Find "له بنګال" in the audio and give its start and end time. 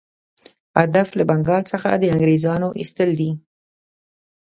1.17-1.63